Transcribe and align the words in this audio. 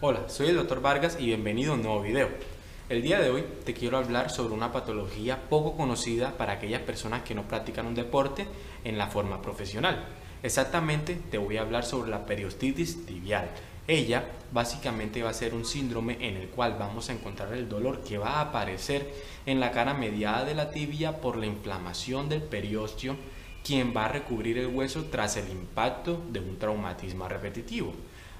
Hola, 0.00 0.28
soy 0.28 0.46
el 0.46 0.54
Dr. 0.54 0.80
Vargas 0.80 1.16
y 1.18 1.26
bienvenido 1.26 1.72
a 1.72 1.74
un 1.74 1.82
nuevo 1.82 2.02
video. 2.02 2.28
El 2.88 3.02
día 3.02 3.18
de 3.18 3.30
hoy 3.30 3.44
te 3.64 3.74
quiero 3.74 3.98
hablar 3.98 4.30
sobre 4.30 4.54
una 4.54 4.70
patología 4.70 5.48
poco 5.48 5.76
conocida 5.76 6.38
para 6.38 6.52
aquellas 6.52 6.82
personas 6.82 7.24
que 7.24 7.34
no 7.34 7.48
practican 7.48 7.84
un 7.84 7.96
deporte 7.96 8.46
en 8.84 8.96
la 8.96 9.08
forma 9.08 9.42
profesional. 9.42 10.04
Exactamente 10.44 11.18
te 11.32 11.36
voy 11.36 11.56
a 11.56 11.62
hablar 11.62 11.84
sobre 11.84 12.12
la 12.12 12.26
periostitis 12.26 13.06
tibial. 13.06 13.50
Ella 13.88 14.24
básicamente 14.52 15.24
va 15.24 15.30
a 15.30 15.34
ser 15.34 15.52
un 15.52 15.64
síndrome 15.64 16.16
en 16.20 16.36
el 16.36 16.46
cual 16.46 16.76
vamos 16.78 17.10
a 17.10 17.12
encontrar 17.14 17.52
el 17.54 17.68
dolor 17.68 18.04
que 18.04 18.18
va 18.18 18.34
a 18.34 18.42
aparecer 18.42 19.12
en 19.46 19.58
la 19.58 19.72
cara 19.72 19.94
mediada 19.94 20.44
de 20.44 20.54
la 20.54 20.70
tibia 20.70 21.20
por 21.20 21.36
la 21.36 21.46
inflamación 21.46 22.28
del 22.28 22.42
periostio, 22.42 23.16
quien 23.64 23.92
va 23.96 24.04
a 24.04 24.12
recubrir 24.12 24.58
el 24.58 24.68
hueso 24.68 25.06
tras 25.10 25.36
el 25.36 25.50
impacto 25.50 26.22
de 26.30 26.38
un 26.38 26.56
traumatismo 26.56 27.28
repetitivo. 27.28 27.92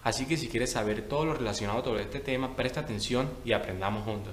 Así 0.03 0.27
que 0.27 0.37
si 0.37 0.49
quieres 0.49 0.73
saber 0.73 1.03
todo 1.03 1.25
lo 1.25 1.35
relacionado 1.35 1.83
sobre 1.85 2.03
este 2.03 2.21
tema, 2.21 2.57
presta 2.57 2.81
atención 2.81 3.29
y 3.45 3.53
aprendamos 3.53 4.05
juntos. 4.05 4.33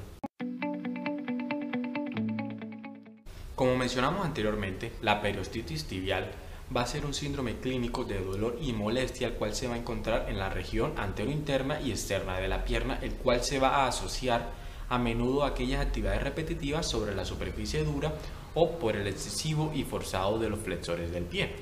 Como 3.56 3.78
mencionamos 3.78 4.26
anteriormente, 4.26 4.92
la 5.02 5.22
periostitis 5.22 5.86
tibial 5.86 6.30
va 6.76 6.82
a 6.82 6.88
ser 6.88 7.06
un 7.06 7.14
síndrome 7.14 7.56
clínico 7.56 8.04
de 8.04 8.20
dolor 8.20 8.58
y 8.62 8.74
molestia 8.74 9.28
el 9.28 9.34
cual 9.36 9.56
se 9.56 9.68
va 9.68 9.76
a 9.76 9.78
encontrar 9.78 10.30
en 10.30 10.40
la 10.40 10.50
región 10.50 10.94
antero-interna 10.98 11.80
y 11.80 11.92
externa 11.92 12.38
de 12.40 12.48
la 12.48 12.66
pierna, 12.66 13.00
el 13.02 13.14
cual 13.14 13.44
se 13.44 13.60
va 13.60 13.84
a 13.84 13.88
asociar 13.88 14.50
a 14.90 14.98
menudo 14.98 15.44
a 15.44 15.50
aquellas 15.50 15.82
actividades 15.82 16.24
repetitivas 16.24 16.88
sobre 16.88 17.16
la 17.16 17.26
superficie 17.26 17.84
dura 17.84 18.14
o 18.54 18.78
por 18.78 18.96
el 18.96 19.08
excesivo 19.08 19.72
y 19.74 19.84
forzado 19.84 20.40
de 20.40 20.50
los 20.50 20.60
flexores 20.60 21.12
del 21.12 21.24
pie. 21.24 21.56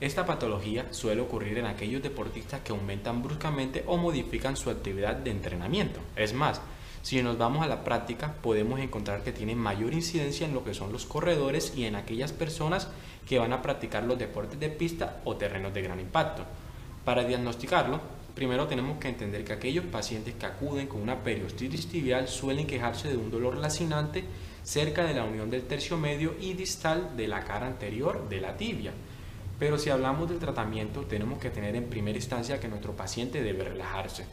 Esta 0.00 0.24
patología 0.24 0.86
suele 0.92 1.22
ocurrir 1.22 1.58
en 1.58 1.66
aquellos 1.66 2.00
deportistas 2.00 2.60
que 2.60 2.70
aumentan 2.70 3.20
bruscamente 3.20 3.82
o 3.88 3.96
modifican 3.96 4.56
su 4.56 4.70
actividad 4.70 5.16
de 5.16 5.32
entrenamiento. 5.32 5.98
Es 6.14 6.32
más, 6.32 6.60
si 7.02 7.20
nos 7.20 7.36
vamos 7.36 7.64
a 7.64 7.68
la 7.68 7.82
práctica, 7.82 8.34
podemos 8.40 8.78
encontrar 8.78 9.24
que 9.24 9.32
tiene 9.32 9.56
mayor 9.56 9.94
incidencia 9.94 10.46
en 10.46 10.54
lo 10.54 10.62
que 10.62 10.72
son 10.72 10.92
los 10.92 11.04
corredores 11.04 11.72
y 11.76 11.84
en 11.84 11.96
aquellas 11.96 12.30
personas 12.30 12.86
que 13.26 13.40
van 13.40 13.52
a 13.52 13.60
practicar 13.60 14.04
los 14.04 14.20
deportes 14.20 14.60
de 14.60 14.68
pista 14.68 15.20
o 15.24 15.34
terrenos 15.34 15.74
de 15.74 15.82
gran 15.82 15.98
impacto. 15.98 16.44
Para 17.04 17.24
diagnosticarlo, 17.24 18.00
primero 18.36 18.68
tenemos 18.68 18.98
que 18.98 19.08
entender 19.08 19.44
que 19.44 19.54
aquellos 19.54 19.86
pacientes 19.86 20.36
que 20.36 20.46
acuden 20.46 20.86
con 20.86 21.02
una 21.02 21.24
periostitis 21.24 21.88
tibial 21.88 22.28
suelen 22.28 22.68
quejarse 22.68 23.08
de 23.08 23.16
un 23.16 23.32
dolor 23.32 23.56
lacinante 23.56 24.22
cerca 24.62 25.02
de 25.02 25.14
la 25.14 25.24
unión 25.24 25.50
del 25.50 25.62
tercio 25.62 25.96
medio 25.96 26.36
y 26.40 26.52
distal 26.52 27.16
de 27.16 27.26
la 27.26 27.42
cara 27.42 27.66
anterior 27.66 28.28
de 28.28 28.40
la 28.40 28.56
tibia 28.56 28.92
pero 29.58 29.76
si 29.76 29.90
hablamos 29.90 30.28
del 30.28 30.38
tratamiento, 30.38 31.02
tenemos 31.02 31.38
que 31.38 31.50
tener 31.50 31.74
en 31.74 31.90
primera 31.90 32.16
instancia 32.16 32.60
que 32.60 32.68
nuestro 32.68 32.92
paciente 32.92 33.42
debe 33.42 33.64
relajarse, 33.64 34.24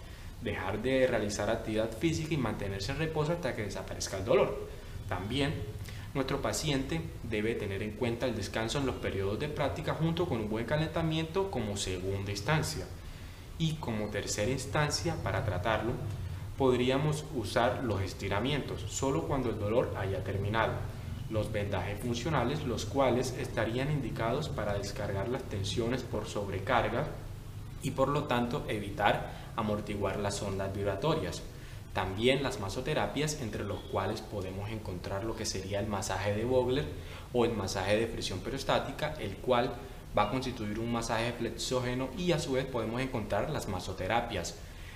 dejar 0.41 0.81
de 0.81 1.07
realizar 1.07 1.49
actividad 1.49 1.91
física 1.91 2.33
y 2.33 2.37
mantenerse 2.37 2.91
en 2.91 2.99
reposo 2.99 3.31
hasta 3.31 3.55
que 3.55 3.63
desaparezca 3.63 4.17
el 4.17 4.25
dolor. 4.25 4.67
También, 5.09 5.53
nuestro 6.13 6.41
paciente 6.41 7.01
debe 7.23 7.55
tener 7.55 7.81
en 7.81 7.91
cuenta 7.91 8.27
el 8.27 8.35
descanso 8.35 8.77
en 8.77 8.85
los 8.85 8.95
periodos 8.95 9.39
de 9.39 9.49
práctica 9.49 9.95
junto 9.95 10.27
con 10.27 10.39
un 10.39 10.49
buen 10.49 10.65
calentamiento 10.65 11.49
como 11.49 11.75
segunda 11.75 12.31
instancia. 12.31 12.85
Y 13.57 13.73
como 13.75 14.09
tercera 14.09 14.51
instancia, 14.51 15.15
para 15.23 15.43
tratarlo, 15.43 15.93
podríamos 16.57 17.25
usar 17.33 17.83
los 17.83 18.01
estiramientos, 18.01 18.81
solo 18.89 19.23
cuando 19.23 19.49
el 19.49 19.59
dolor 19.59 19.93
haya 19.97 20.23
terminado 20.23 20.73
los 21.29 21.51
vendajes 21.51 21.99
funcionales, 21.99 22.63
los 22.65 22.85
cuales 22.85 23.35
estarían 23.39 23.91
indicados 23.91 24.49
para 24.49 24.77
descargar 24.77 25.27
las 25.27 25.43
tensiones 25.43 26.03
por 26.03 26.27
sobrecarga 26.27 27.07
y 27.81 27.91
por 27.91 28.09
lo 28.09 28.25
tanto 28.25 28.63
evitar 28.67 29.31
amortiguar 29.55 30.19
las 30.19 30.41
ondas 30.41 30.73
vibratorias. 30.73 31.41
También 31.93 32.43
las 32.43 32.59
masoterapias, 32.59 33.41
entre 33.41 33.63
los 33.63 33.79
cuales 33.79 34.21
podemos 34.21 34.69
encontrar 34.69 35.23
lo 35.23 35.35
que 35.35 35.45
sería 35.45 35.79
el 35.79 35.87
masaje 35.87 36.35
de 36.35 36.43
Vogler 36.43 36.85
o 37.31 37.45
el 37.45 37.53
masaje 37.53 37.97
de 37.97 38.07
fricción 38.07 38.39
perostática, 38.39 39.13
el 39.19 39.37
cual 39.37 39.73
va 40.17 40.23
a 40.23 40.29
constituir 40.29 40.79
un 40.79 40.91
masaje 40.91 41.33
flexógeno 41.33 42.09
y 42.17 42.31
a 42.31 42.39
su 42.39 42.53
vez 42.53 42.65
podemos 42.65 43.01
encontrar 43.01 43.49
las 43.49 43.67
masoterapias, 43.67 44.55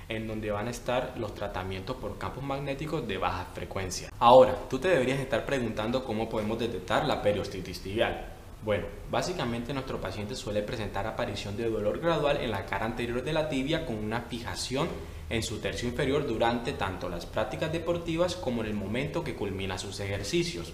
en 0.10 0.28
donde 0.28 0.52
van 0.52 0.68
a 0.68 0.72
estar 0.72 1.14
los 1.18 1.36
tratamientos 1.36 1.96
por 1.96 2.18
campos 2.18 2.44
magnéticos 2.44 3.08
de 3.08 3.18
baja 3.18 3.46
frecuencia. 3.54 4.12
Ahora, 4.20 4.56
tú 4.70 4.80
te 4.80 4.88
deberías 4.88 5.20
estar 5.20 5.46
preguntando 5.46 6.04
cómo 6.04 6.28
podemos 6.28 6.58
detectar 6.58 7.06
la 7.06 7.22
periostitis 7.22 7.80
tibial. 7.82 8.26
Bueno, 8.64 8.88
básicamente 9.10 9.74
nuestro 9.74 10.02
paciente 10.02 10.36
suele 10.36 10.64
presentar 10.64 11.08
aparición 11.08 11.56
de 11.56 11.70
dolor 11.70 12.00
gradual 12.00 12.38
en 12.38 12.52
la 12.52 12.66
cara 12.66 12.86
anterior 12.86 13.24
de 13.24 13.32
la 13.32 13.48
tibia 13.48 13.86
con 13.86 13.96
una 13.96 14.22
fijación 14.22 14.90
en 15.30 15.44
su 15.44 15.60
tercio 15.60 15.88
inferior 15.88 16.28
durante 16.28 16.74
tanto 16.74 17.08
las 17.08 17.26
prácticas 17.26 17.72
deportivas 17.72 18.36
como 18.36 18.62
en 18.62 18.68
el 18.68 18.74
momento 18.74 19.24
que 19.24 19.36
culmina 19.36 19.78
sus 19.78 20.00
ejercicios. 20.00 20.74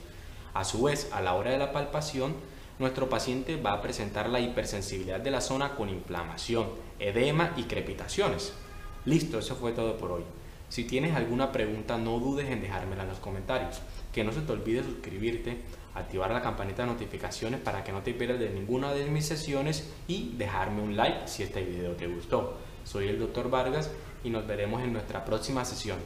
A 0.54 0.64
su 0.64 0.84
vez, 0.84 1.10
a 1.12 1.22
la 1.22 1.34
hora 1.34 1.52
de 1.52 1.58
la 1.58 1.74
palpación, 1.74 2.34
nuestro 2.80 3.08
paciente 3.10 3.58
va 3.58 3.74
a 3.74 3.82
presentar 3.82 4.30
la 4.30 4.40
hipersensibilidad 4.40 5.20
de 5.20 5.32
la 5.32 5.42
zona 5.42 5.76
con 5.76 5.90
inflamación, 5.90 6.70
edema 7.00 7.54
y 7.58 7.64
crepitaciones. 7.64 8.54
Listo, 9.06 9.40
eso 9.40 9.56
fue 9.56 9.72
todo 9.72 9.98
por 9.98 10.12
hoy. 10.12 10.24
Si 10.70 10.84
tienes 10.84 11.16
alguna 11.16 11.52
pregunta, 11.52 11.98
no 11.98 12.20
dudes 12.20 12.50
en 12.50 12.62
dejármela 12.62 13.04
en 13.04 13.10
los 13.10 13.20
comentarios. 13.20 13.82
Que 14.12 14.24
no 14.24 14.32
se 14.32 14.42
te 14.42 14.52
olvide 14.52 14.84
suscribirte, 14.84 15.58
activar 15.94 16.32
la 16.32 16.42
campanita 16.42 16.84
de 16.84 16.92
notificaciones 16.92 17.60
para 17.60 17.84
que 17.84 17.92
no 17.92 18.02
te 18.02 18.14
pierdas 18.14 18.40
de 18.40 18.50
ninguna 18.50 18.92
de 18.92 19.06
mis 19.06 19.26
sesiones 19.26 19.92
y 20.08 20.34
dejarme 20.38 20.82
un 20.82 20.98
like 20.98 21.28
si 21.28 21.44
este 21.44 21.64
video 21.64 21.94
te 21.94 22.08
gustó. 22.08 22.58
Soy 22.84 23.08
el 23.08 23.20
Dr. 23.20 23.50
Vargas 23.50 23.92
y 24.24 24.30
nos 24.30 24.48
veremos 24.48 24.82
en 24.82 24.94
nuestra 24.94 25.24
próxima 25.24 25.64
sesión. 25.66 25.98